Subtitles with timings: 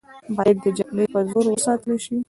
[0.37, 2.15] باید د جګړې په زور وساتله شي.